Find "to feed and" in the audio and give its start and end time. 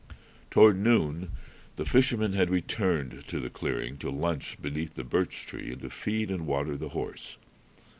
5.83-6.47